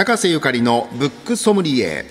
[0.00, 2.06] 中瀬ゆかりのブックソムリエ。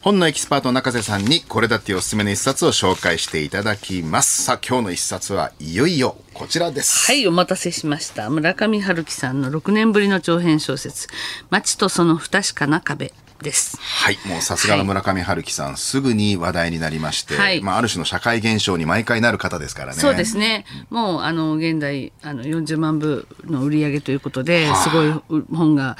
[0.00, 4.42] 本のエキスパート中瀬さんにこれだっておすすめの一冊を紹介していただきます。
[4.42, 7.06] さあ今日の一冊はいよいよこちらです。
[7.06, 8.28] はい、お待たせしました。
[8.28, 11.06] 村上春樹さんの6年ぶりの長編小説、
[11.48, 13.12] 街とその不確かな壁
[13.42, 13.78] です。
[13.80, 17.62] はいもうさすがの村上春樹さん、すぐに話題になりまして、はい。
[17.62, 20.00] まあ、ある種の社会現象に毎回なる方ですからね。
[20.00, 20.64] そうですね。
[20.90, 25.96] もう、あの、現代、あの、40万部の売り上げということではあ、すごい本が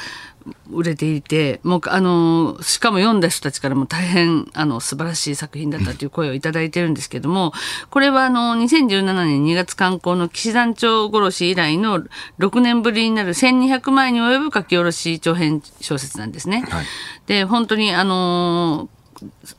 [0.71, 7.53] 売れていて、もう、あの、しかも読んだ人たちからも大変、あの、素晴らしい作品だったという声をいただいてるんですけども、
[7.91, 12.05] これは、あの、2017年2月刊行の騎士団長殺し以来の
[12.39, 16.65] 6年ぶりになる1200枚に及ぶ書き下ろし長編小説なんですね。
[16.69, 16.85] はい
[17.29, 18.89] で、本当に、あの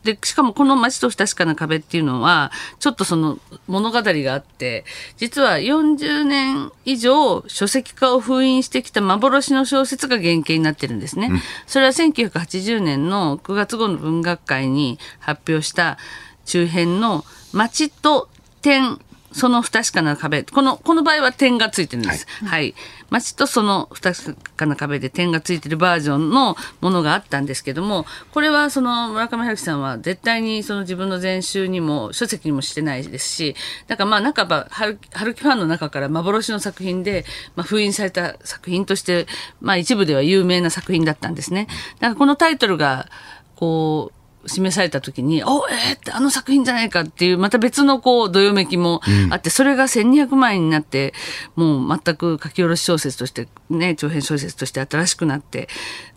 [0.03, 4.85] でしかもこの「街と不確かな壁」っていうのはちょっとその物語があって
[5.17, 11.31] 実は40年以上書籍化を封印してきた幻の小説が原型になってるんですね。
[11.67, 15.97] それは1980年の9月号の文学会に発表した
[16.45, 18.29] 中編の「街と
[18.61, 18.99] 点
[19.31, 20.43] その不確かな壁。
[20.43, 22.27] この、この場合は点がついてるんです。
[22.45, 22.73] はい。
[23.09, 33.55] 街とその不確かな壁で点がついてるバージョンのものがあったんですけども、これはその村上春樹さんは絶対にその自分の全集にも書籍にもしてないですし、
[33.87, 39.27] だからまあ半ば春春樹ファンの中から幻の作品で、まあ封印された作品として、
[39.61, 41.67] まあ一部では有名な作品だったんですね。
[41.95, 43.09] だからこのタイトルが、
[43.55, 51.13] こう、示された時に、おえー、ってあの作品じゃないかっていう、また別のこう、どよめきもあって、それが1200万円になって、
[51.55, 55.67] もう全く書き下ろし小説として、ね、長編小説として新しくなって、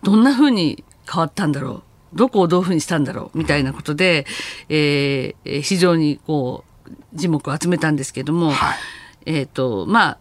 [0.03, 1.83] どんな風に変わったんだろ
[2.15, 2.17] う？
[2.17, 3.39] どこをどういう風にしたんだろう？
[3.39, 4.27] みたいなことで、
[4.69, 8.79] えー、非常にこう、字幕を集めたんですけども、はい
[9.25, 10.19] えっ、と、まあ、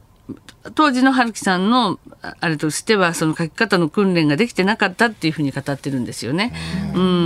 [0.76, 6.54] 当時の春樹さんのああれとしてはその書き方の訓練ができてなかったっていうふうに語ってるんですよね。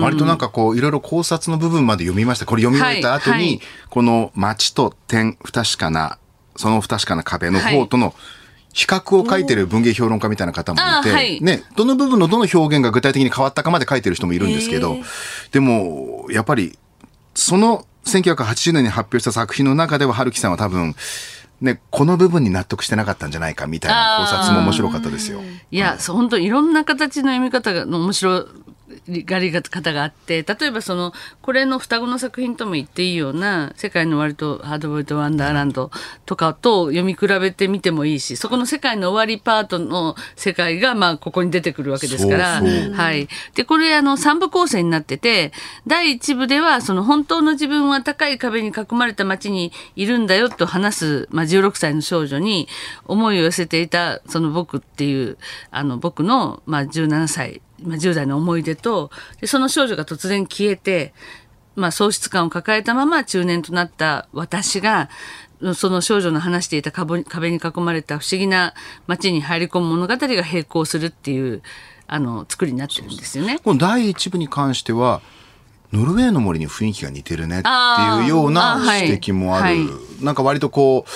[0.02, 2.46] 割となんかこういろいろ考察の部分まで読みました。
[2.46, 3.42] これ読み終えた後に、はい。
[3.42, 6.18] はいこの街と点不確かな
[6.58, 8.14] その不確かな壁の方との
[8.74, 11.42] 比較を書いてる文芸評論家みたいな方もいて、あはい。
[11.42, 14.98] ね、どの部分のどの表現が具体的に変わったかまで書いてる人もいるんですけど、
[15.52, 16.78] でもやっぱり
[17.34, 20.94] その1980年に発表した作品の中では春樹さんは多分
[21.62, 25.42] ね、この部分に納得してなかったんじゃないかみたいな考察も面白かったですよ。
[25.72, 28.48] いや、そう本当いろんな形の読み方が面白
[29.08, 35.92] がり方があって例えばそのこれの双子の作品とも言っていいような「世界の終わりとハードボイルド・ワンダーランド」
[36.26, 42.62] とかと読み比べてみてもいいしそこの世界の終わりパートの世界がまあここに出てくるわけですから
[42.96, 45.52] はい、でこれあの3部構成になってて
[45.86, 52.68] 第1部ではその本当の自分は高い壁に囲まれた街にいるんだよと話す、まあ、16歳の少女に
[53.06, 55.38] 思いを寄せていたその僕っていう
[55.72, 61.14] あの僕の、まあ、17歳、まあ、10代の思い出とでその少女が突然消えて、
[61.76, 65.10] まあ、喪失感を抱えたまま中年となった私が
[65.76, 68.74] その少女の話していた壁に壁に囲まれた不思議な
[69.08, 71.62] 街に入り込む物語が並行するっていう
[72.08, 73.60] あの作りになってるんですよね。
[73.64, 75.22] この第一部に関しては
[75.92, 79.72] ノルウェーの森に雰囲気が似てるねっていうような指摘もある、は
[80.22, 80.24] い。
[80.24, 81.10] なんか割とこう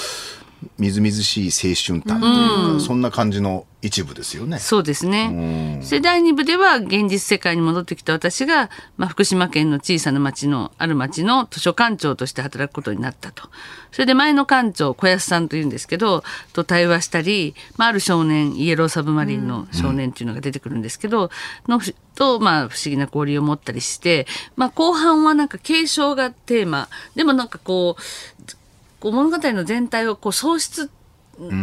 [0.77, 4.59] みずみずしい青春譚というか、そんな感じの一部ですよね。
[4.59, 5.79] そうですね。
[5.83, 13.49] それ第2部では現実世界に戻ってきた私が、まあ、福島県の小さな町のある町の図書館長として働くことになったと。
[13.91, 21.31] それで前の館長小安さんというんですけどと対話したり、まあ、ある少年イエローサブマリンの少年っていうのが出てくるんですけど、
[21.67, 21.79] の
[22.15, 24.27] と、まあ、不思議な交流を持ったりして、
[24.57, 28.01] まあ、後半はなんか継承がテーマでもなんかこう
[28.99, 30.89] こう物語の全体をこう喪失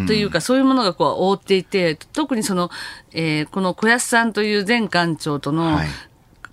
[0.07, 2.71] というか、そういうものがこう覆っていて特にその、
[3.13, 5.89] えーこの小安さんという前館長との、はい。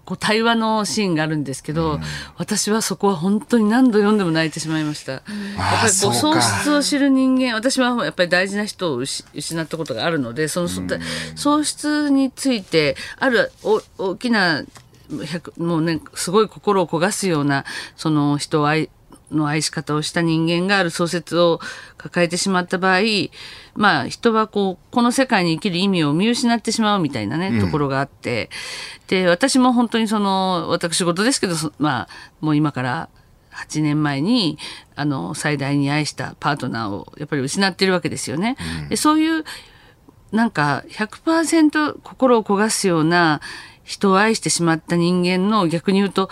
[0.05, 1.97] こう対話のシーンがあるんですけど、
[2.38, 5.13] 私はそこは本当に何度読んでも泣いてしまいました。
[5.13, 6.41] やっぱりこう喪か。
[6.41, 10.67] 失を知る人間私はやっぱり大事な人を失失ったことがあるのでその、
[11.35, 14.66] 喪失についてあるお大きな
[15.09, 17.63] 100もうねすごい心を焦がすような
[17.96, 18.90] その人を愛
[19.34, 21.59] の愛し方をした人間がある創設を
[21.97, 23.02] 抱えてしまった場合
[23.76, 28.50] まあ人はこうこの世界に生きる意味を見失ってしまうみたいなね、ところがあって。
[29.08, 32.08] で私も本当にその私事ですけどそまあ
[32.41, 33.09] もう今から
[33.53, 34.58] 8年前に
[34.96, 38.58] あの最大に愛したパートナーをやっぱり失っているわけですよね。
[38.90, 39.44] でそういう
[40.32, 43.40] なんか100%心を焦がすような
[43.84, 46.30] 人を愛してしまった人間の逆に言うと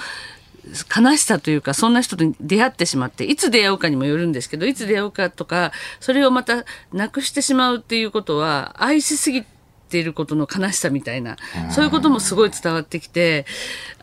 [0.95, 9.45] 悲しさというかそんな人と出会ってしまっていつ出会うかにもよるんですけどいつ出会うかとかそれをまたなくしてしまうっていうことは愛しすぎ
[9.91, 11.37] ていることの悲しさみたいな、
[11.69, 13.45] そういうこともすごい伝わってきて、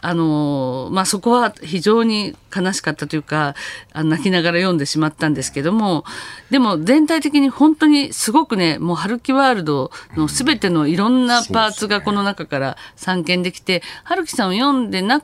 [0.00, 3.56] あの、まあ、そこは非常に悲しかったというか、
[3.94, 6.04] 泣きながら読んでしまったんですけども、
[6.50, 15.22] でも全体的に本当にすごくね、もう春樹ワールドのすべてのいろんなパーツがこの中から散見できて、春樹さんを読んでなは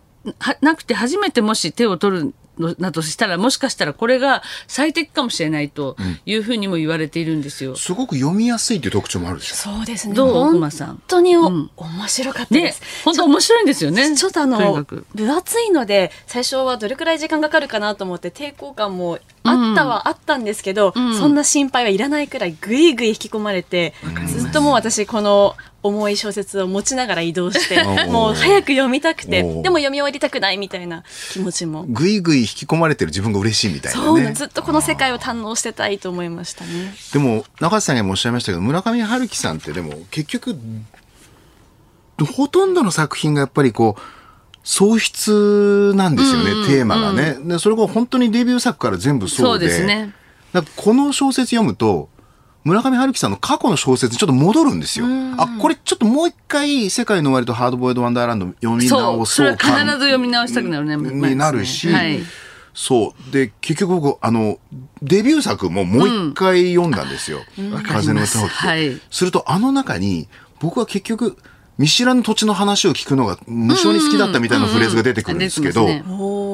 [0.61, 7.75] なくて初めてもし手を取るのなとしたらもしかしたらこれが最適かもしれないというふうにも言われているんですよ。
[7.75, 9.57] すごく読みやすいっていう特徴もあるでしょ。
[9.57, 10.15] そうですね。
[10.15, 10.71] どう本
[11.09, 11.69] 当にお、面
[12.07, 14.17] 白かったでねす。、本当面白いんですよね。
[14.17, 23.95] ちょっとあの分厚いので最初はどれくらい時間かかるかなと思って抵抗感もあったはあったんですけど、そんな心配はいらないくらいぐいぐい引き込まれて、
[24.29, 31.85] ずっともう私この重い小説を持ちながら移動して ーもう早く読みたくてでも読み終わりたくないみたいな気持ちも。
[31.87, 34.35] ぐいぐい引き込まれてる自分が嬉しいみたいそうななね。
[34.35, 36.95] ずっとこの世界を堪能してたいと思いましたね。
[37.13, 40.57] でも中瀬さんがもおっしゃいましたけど村上春樹さんってでも結局
[42.35, 44.03] ほとんどの作品がやっぱりこう
[44.63, 47.37] 喪失なんですよね、テーマがね。
[47.45, 49.69] でそれが本当にデビュー作から全部そうで。
[49.69, 50.15] そうですね。
[50.77, 52.09] この小説読むと
[52.65, 55.07] 村上春樹さんの過去の小説にちょっと戻るんですよ。
[55.37, 60.97] あこれちょっともう一回「世界の終わり」と「ハードボイルド・ワンダーランド」読みそう、直それは必ず読み直したくなるね。
[60.97, 62.21] になるし、はい。
[62.75, 63.33] そう。
[63.33, 64.59] で、結局僕、あの、
[65.01, 67.39] デビュー作ももう一回読んだんですよ。
[67.87, 70.29] 風の歌をって、はいすると、あの中に、
[70.59, 71.37] 僕は結局、
[71.79, 75.87] 見知らぬ土地の話を聞くのが無性に好きだったみたいなフレーズが出てくるんですけど、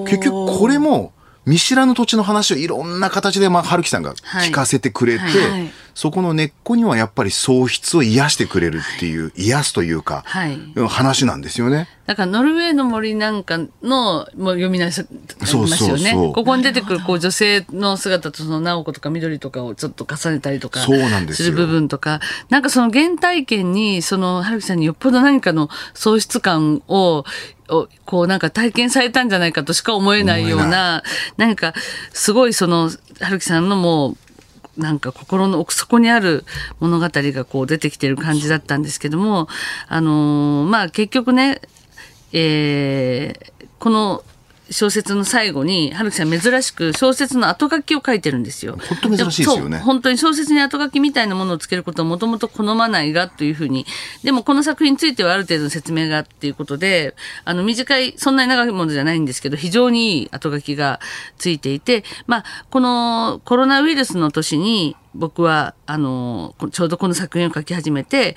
[0.05, 1.13] 結局これも、
[1.47, 5.71] 見知らぬ土地の話をいろんな形で、まあ、春樹さんが聞かせてくれて、はいはい。
[5.95, 10.59] そこの根っこにはやっぱり喪失を癒してくれるっていう、癒すというか、はい。
[10.89, 11.89] 話なんですよね。
[12.07, 15.09] だからノルウェーの森なんかのもう読み直しあり
[15.39, 15.67] ますよね。
[15.67, 16.33] そうそうそう。
[16.33, 27.25] ここに出てくるこう女性の姿とその直子とか緑とかをちょっと重ねたりとかそうなんでする部分とか、なんかその原体験にその春樹さんによっぽど何かの喪失感を
[27.71, 31.03] をこうなんか体験されたんじゃないかとしか思えないよう思えな、
[31.37, 31.75] 何か
[32.13, 32.91] すごいその
[33.21, 34.17] 春樹さんのも
[34.77, 36.45] うなんか心の奥底にある
[36.79, 39.49] 物語がこう出てきてる感じだったんですけども、
[39.89, 41.61] あのーまあ結局ね、
[42.33, 44.23] えーこの
[44.71, 48.79] 小説の最後に春樹さん珍しく小説の後書きを書いてるんですよ。
[49.03, 53.87] 本当珍しいですよね本当に小説に後書きみたいなものをつけることはもともと好まないがというふうに
[54.23, 57.15] でもこの作品についてはある程度の説明がっていうことで
[57.45, 61.01] あの短いそんなに長いものじゃないんですけど非常にいい後書きが
[61.37, 68.37] ついていて、まあ、このコロナウイルスの年に僕はあのこちょうどこの作品を書き始めて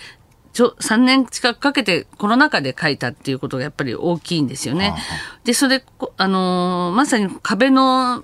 [0.53, 4.93] ちょ3年近くかけてコロナ禍で書いたっていうことがやっぱり大きいんですよね。
[5.43, 8.23] でそれこあのーまさに壁の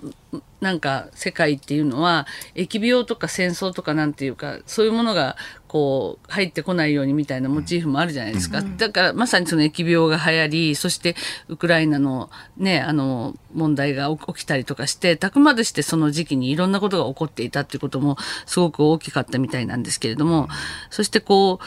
[0.62, 5.38] なんか世界っていうのは疫病とか戦争とかなんていうかそういうものが
[5.68, 11.16] こう入ってこないようにみたいなモチーフもあるじゃないですか、だからまさにその疫病が流行りそして
[11.48, 20.50] ウクライナのねあの問題が起起きたりとかしてたくまでしてその時期にいろんなことが起こっていたっていうこともすごく大きかったみたいなんですけれども、
[20.90, 21.66] そしてこう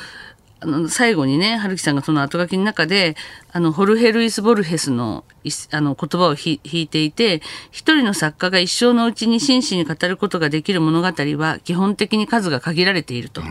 [0.62, 3.16] あの最後にね春樹さんがその後書きの中で
[3.52, 7.42] あのホルヘ・ルイス・ボルヘスのいあの言葉をひ引いていて
[7.72, 13.42] 一人の作家が一生のうちに真摯に語ることができる物語は基本的に数が限られていると。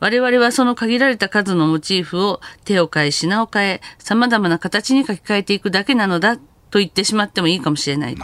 [0.00, 8.16] 我々はその限られた数のモチーフを手を変え品を変え様々な形に書き換えていくだけなのだと言ってしまってもいいかもしれない。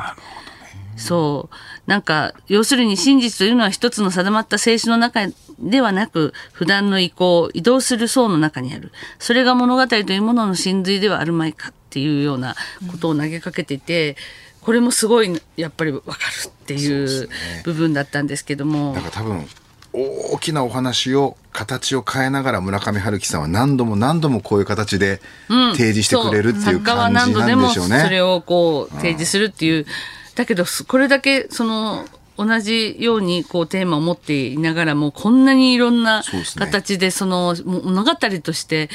[0.96, 1.90] そう。
[1.90, 5.26] なんか、要するに真実というのは一つの定まった静止の中
[5.58, 8.92] ではなく、普段の移行、移動する層の中にある。
[9.18, 12.54] それが物語というものの真髄ではあるまいかっていうような
[12.90, 14.16] ことを投げかけていて、
[14.60, 16.16] これもすごい、やっぱりわかる
[16.48, 17.28] っていう
[17.64, 18.94] 部分だったんですけども。
[18.94, 19.46] だから多分
[19.94, 28.00] 大きなお話を形を変えながら村上春樹さんは何度も何度もこういう形で提示してくれるっていう感じなんでしょうね。
[28.00, 29.86] それをこう提示するっていう、
[30.34, 32.04] だけどすこれだけその
[32.36, 36.22] 同じようにこうテーマを持っていながらもこんなにいろんな
[36.56, 38.88] 形でその物語として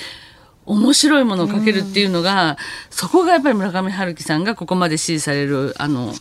[0.70, 2.56] 面白いものを書けるっていうのが、
[2.92, 6.14] そこがやっぱり村上春樹さんがここまで支持されるあの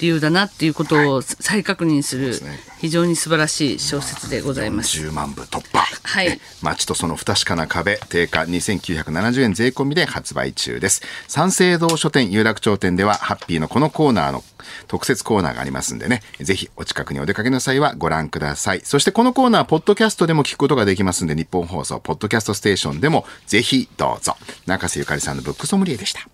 [0.00, 4.96] 理由だなっていうことを再確認するね非常に素晴らしい小説でございます。
[5.00, 5.80] 10万部突破。
[5.80, 11.02] はいえ街とその不確かな壁、定価2970円税込みで発売中です。
[11.26, 14.44] 三省堂書店有楽町店では、ハッピーのこのコーナーの
[14.86, 18.80] 特設コーナーがありますんでね、ぜひお近くにお出かけの際はご覧ください。
[18.84, 24.36] そしてこのコーナー、ポッドキャストでも聞くことができますんで、日本放送、ポッドキャストステーションでもぜひどうぞ。
[24.66, 26.28] 中瀬ゆかりさんのブックソムリエでした。